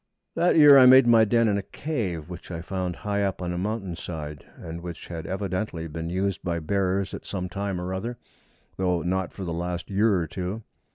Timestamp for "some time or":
7.23-7.93